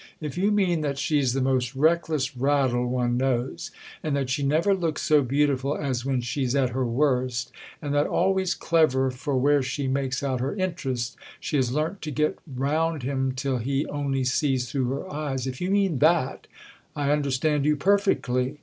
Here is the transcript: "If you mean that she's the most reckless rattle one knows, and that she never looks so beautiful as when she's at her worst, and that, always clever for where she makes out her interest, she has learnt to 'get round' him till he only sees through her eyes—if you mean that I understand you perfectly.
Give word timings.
"If 0.19 0.35
you 0.35 0.49
mean 0.51 0.81
that 0.81 0.97
she's 0.97 1.33
the 1.33 1.41
most 1.43 1.75
reckless 1.75 2.35
rattle 2.35 2.87
one 2.89 3.17
knows, 3.17 3.69
and 4.01 4.15
that 4.15 4.31
she 4.31 4.41
never 4.41 4.73
looks 4.73 5.03
so 5.03 5.21
beautiful 5.21 5.77
as 5.77 6.03
when 6.03 6.21
she's 6.21 6.55
at 6.55 6.71
her 6.71 6.87
worst, 6.87 7.51
and 7.83 7.93
that, 7.93 8.07
always 8.07 8.55
clever 8.55 9.11
for 9.11 9.37
where 9.37 9.61
she 9.61 9.87
makes 9.87 10.23
out 10.23 10.39
her 10.39 10.55
interest, 10.55 11.17
she 11.39 11.55
has 11.57 11.71
learnt 11.71 12.01
to 12.01 12.09
'get 12.09 12.39
round' 12.51 13.03
him 13.03 13.33
till 13.33 13.59
he 13.59 13.85
only 13.89 14.23
sees 14.23 14.71
through 14.71 14.85
her 14.89 15.13
eyes—if 15.13 15.61
you 15.61 15.69
mean 15.69 15.99
that 15.99 16.47
I 16.95 17.11
understand 17.11 17.65
you 17.65 17.75
perfectly. 17.75 18.57